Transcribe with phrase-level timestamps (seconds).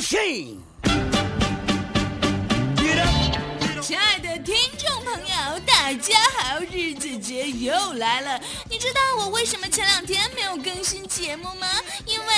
[0.00, 0.18] 亲
[3.98, 8.40] 爱的听众朋友，大家好，日姐姐又来了。
[8.70, 11.66] 你知道我为什么前两天没有更新节目吗？
[12.06, 12.26] 因为。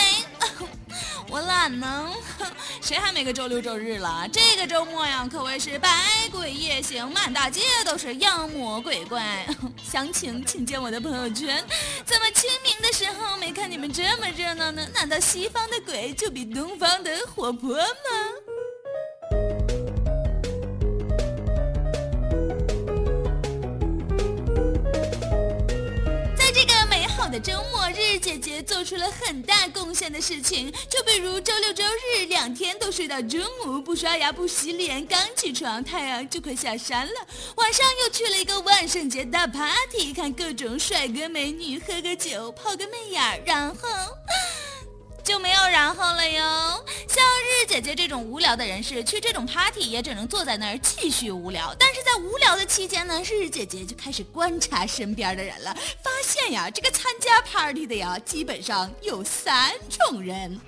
[1.30, 2.10] 我懒呢，
[2.82, 4.28] 谁还没个周六周日了？
[4.30, 5.88] 这个周末呀，可谓是百
[6.30, 9.46] 鬼夜行，满大街都是妖魔鬼怪。
[9.82, 11.64] 详情请见我的朋友圈。
[12.04, 14.84] 怎么清明的时候没看你们这么热闹呢？
[14.92, 17.86] 难道西方的鬼就比东方的活泼吗？
[26.36, 27.71] 在这个美好的周末，
[28.22, 37.12] 姐姐做出了很大贡献的事情，就比如周六周日两天都睡到中午，不刷牙不洗脸，刚起床太阳就快下山了。
[37.56, 43.88] 晚上又去了一个万圣节大 party，看各种帅哥美女，喝个酒，泡个媚眼，然后。
[45.22, 46.84] 就没有然后了哟。
[47.08, 51.74] 像日姐姐这种无聊的人士，去这种 party 也只能坐在那儿继续无聊。
[51.78, 60.60] 但是在无聊的期间呢，日姐姐就开始观察身边的人了，发现呀，这个参加 party 的呀，基本上有三种人。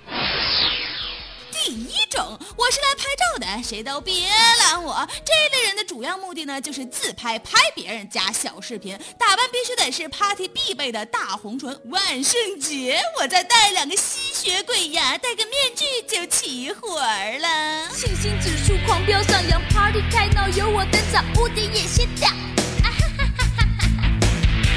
[1.65, 5.09] 第一种，我是来拍照的，谁都别拦我。
[5.25, 11.81] 这类人的主要目的呢，就是自拍，拍别人加小视频，打扮必须得是 party 必备的大红唇。
[11.87, 17.89] 万圣节，我再带两个吸血鬼呀，戴个面具就齐活了。
[17.95, 22.29] 信心指数狂飙上扬，party 开闹有我登场，屋顶也掀掉。
[22.29, 23.67] 啊哈哈哈哈哈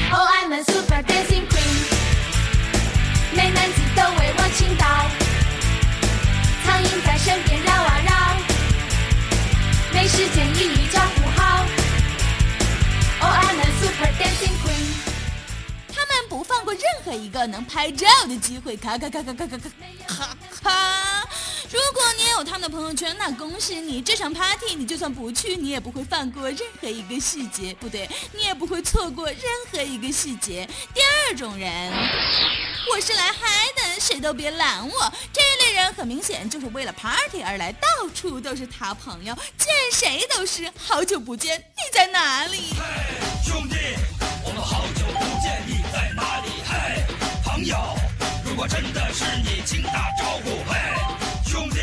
[0.09, 1.83] 哈！Oh I'm a super dancing queen，
[3.35, 5.26] 美男子都为我倾倒。
[7.05, 8.11] 在身边绕啊绕，
[9.93, 11.65] 没时间一一照顾好。
[13.21, 14.87] Oh I'm a super dancing queen。
[15.93, 19.69] 他们不放过任何一个能拍照的机会，咔咔咔咔咔咔咔
[20.07, 21.27] 咔咔。
[21.69, 24.01] 如果你也有他们的朋友圈，那恭喜你！
[24.01, 29.37] 这场 party 你就算不去，你也不会放过任何一个细节，不对，你也不会错过任
[29.71, 30.65] 何一个细节。
[30.93, 31.91] 第二种人。
[32.89, 33.56] 我是来嗨，
[34.07, 35.13] 谁都别拦我。
[35.33, 42.73] 这类人很明显就是为了 party 而来，到处都是他朋友，见谁都是好久不见，你在哪里？
[42.79, 42.85] 嘿
[43.43, 43.75] 兄弟，
[44.45, 46.47] 我们好久不见，你在哪里？
[46.65, 47.03] 嘿，
[47.43, 47.77] 朋友，
[48.45, 50.51] 如果真的是你，请打招呼。
[50.71, 50.79] 嘿，
[51.45, 51.79] 兄弟，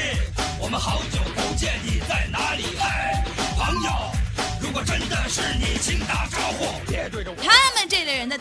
[0.59, 2.65] 我们好久不见，你在哪里？
[2.79, 2.87] 嘿，
[3.59, 3.91] 朋友。
[4.63, 6.14] 如果真的是你，请打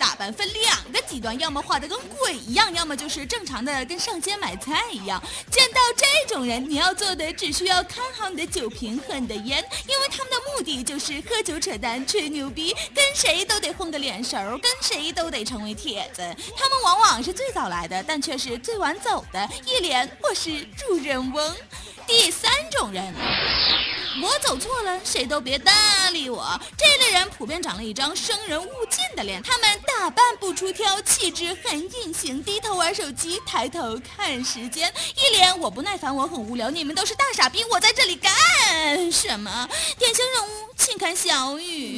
[0.04, 5.24] 打扮分两个极端，要么画的跟鬼一样，要么就是正常的跟上街买菜一样。
[5.50, 16.22] 见到这种人，你要做的只需要看好你的酒瓶和你的烟，因为他们的目的就是喝酒扯淡、吹牛逼，跟谁都得混个脸熟，跟谁都得成为铁子。
[16.58, 19.50] 他们往往是最早来的，但却是最晚走的。
[19.66, 21.56] 一脸我是主人翁。
[22.06, 23.14] 第三种人。
[24.22, 25.72] 我走错了，谁都别搭
[26.12, 26.60] 理我。
[26.78, 38.32] 这类人普遍长了一张生人勿近的脸，他们打扮不出挑，气质很隐形，低头玩手机，抬头看时间，一脸我不耐烦，我很无聊，你们都是大傻逼，我在这里干
[39.12, 39.68] 什么？
[39.98, 41.98] 典型人物，请看小雨。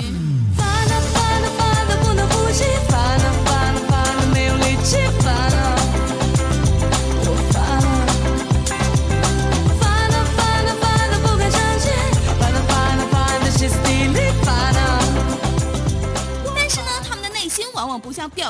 [0.58, 5.75] 烦了烦了烦了，不能呼吸，烦了烦了烦了，没有力气，烦了。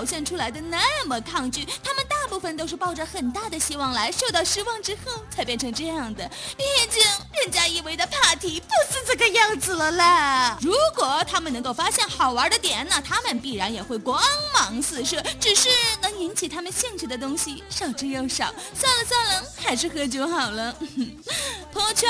[0.05, 6.29] 现出来的那么抗拒，他们大部分都是抱着很大的希望来，受到失望之后才变成这样的。
[6.57, 7.01] 毕竟
[7.41, 10.57] 人家以为的 party 不是这个样子了啦。
[10.61, 14.21] 如果他们能够发现好玩的点，那他们必然也会光
[14.53, 15.21] 芒四射。
[15.39, 15.69] 只是
[16.01, 18.53] 能引起他们兴趣的东西少之又少。
[18.73, 20.75] 算了算了，还是喝酒好了。
[21.71, 22.09] 朋友圈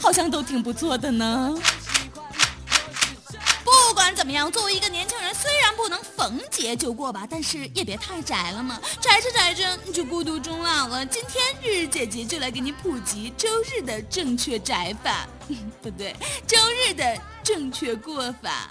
[0.00, 1.54] 好像都挺不错的呢。
[3.64, 8.80] 不管怎么样，作为一个年轻人，虽然不能逢节就过吧，但是也别太宅了嘛。
[9.00, 11.04] 宅着宅着你就孤独终老了。
[11.04, 15.26] 今天日日姐姐就来给你普及周日的正确宅法，
[15.82, 16.14] 不对，
[16.46, 18.70] 周日的正确过法。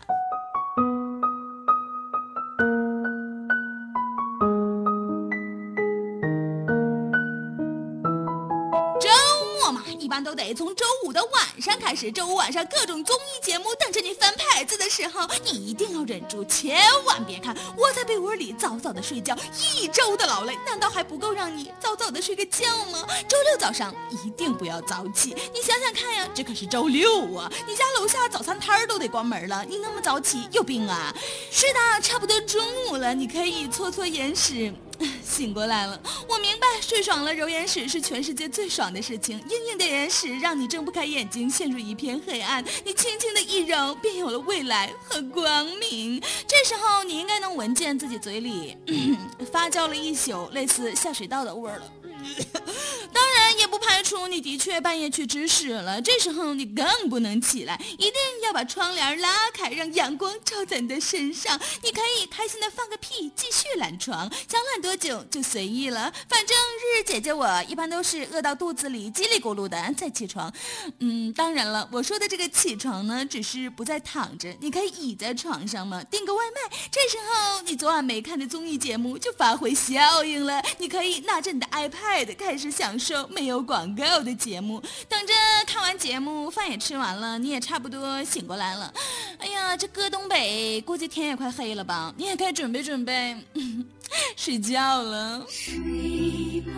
[10.02, 17.56] 一般都得从周五的晚上开始，周五晚上各种综艺节目等着你翻牌子的时候，你一定要忍住，千万别看。
[17.78, 19.38] 窝在被窝里早早的睡觉，
[19.76, 23.06] 一周的劳累，难道还不够让你早早的睡个觉吗？
[23.30, 31.16] 周六早上一定不要早起，你想想看呀，这可是周六啊，你家楼下早餐摊儿都得关门了，你那么早起有病啊？
[31.52, 34.74] 是的，差不多中午了，你可以搓搓眼屎。
[35.24, 39.38] 醒过来了，我明白，睡爽了揉眼屎是全世界最爽的事情。
[39.50, 42.64] 硬硬的眼屎让你睁不开眼睛，陷入一片黑暗。
[42.86, 46.22] 你轻轻的一揉，便有了未来和光明。
[46.48, 48.78] 这时候你应该能闻见自己嘴里
[49.52, 51.94] 发酵了一宿类似下水道的味儿了。
[53.12, 58.14] 当也不排除你的确半夜去吃屎了，这时候你更不能起来，一定
[58.44, 61.60] 要把窗帘拉开，让阳光照在你的身上。
[61.84, 66.12] 你可以开心的放个屁，继续懒床，想懒多久就随意了。
[66.28, 70.52] 反正日日姐姐我一般都是饿到肚子里叽里咕噜的再起床。
[71.00, 76.78] 嗯，当然了，我说的这个起床呢，只是不再躺着，你可以倚在床上嘛，订个外卖。
[76.92, 84.80] 这时候你昨晚没看的综艺节目就发挥效应了，你可以拿着你的 iPad 开始享受没有广告的节目。
[85.10, 85.34] 等着
[85.66, 88.94] 看完节目，饭也吃完了，你也差不多醒过来了。
[89.40, 92.14] 哎呀，这搁东北估计天也快黑了吧？
[92.16, 93.36] 你也该准备准备
[94.38, 95.44] 睡觉了。
[95.50, 96.72] 睡吧，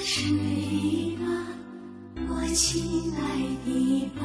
[0.00, 1.26] 睡吧，
[2.28, 3.20] 我亲爱
[3.66, 4.22] 的宝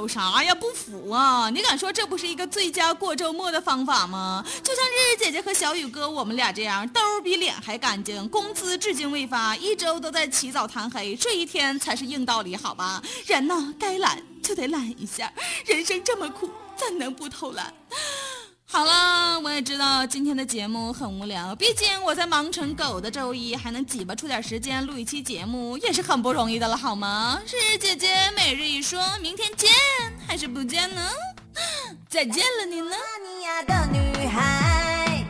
[0.00, 0.54] 有啥呀？
[0.54, 1.50] 不服啊？
[1.50, 4.42] 你敢说这不是一个最佳过周末的方法吗？
[4.62, 13.02] 就像日日姐姐和小雨哥我们俩这样，兜比脸还干净，工资至今未发，一周都在起早贪黑，睡一天才是硬道理，好吧？
[13.26, 15.30] 人呢，该懒就得懒一下，
[15.66, 16.48] 人生这么苦，
[16.78, 17.70] 怎能不偷懒？
[18.72, 27.42] 好了，我也知道今天的节目很无聊，毕竟我在忙成狗的周一还能挤巴出点时间录一期节目，也是很不容易的了，好吗？
[27.44, 29.68] 是姐姐每日一说，明天见
[30.24, 31.02] 还是不见呢？
[32.08, 32.90] 再见了你呢？
[32.90, 32.96] 罗马
[33.26, 35.26] 尼亚的女孩，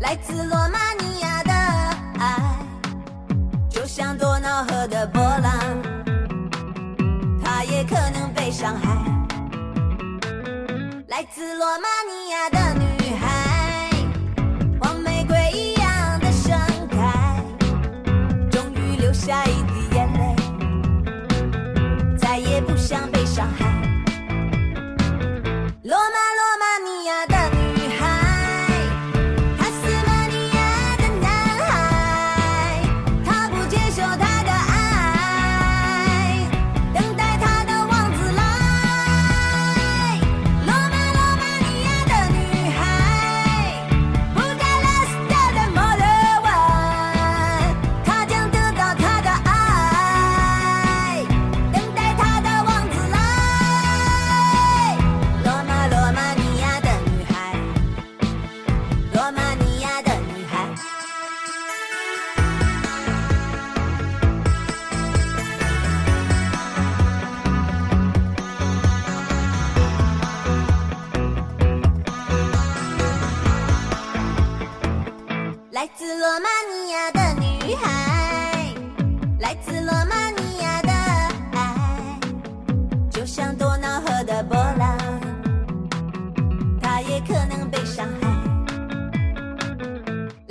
[0.00, 1.52] 来自罗马尼亚的
[2.20, 2.58] 爱，
[3.68, 5.82] 就像多瑙河的波浪，
[7.42, 8.96] 它也可能被伤害。
[11.08, 12.57] 来自罗马尼亚的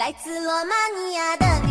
[0.08, 1.67] 来自罗马尼亚的